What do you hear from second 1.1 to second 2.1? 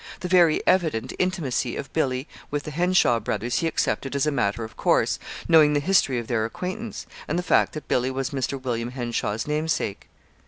intimacy of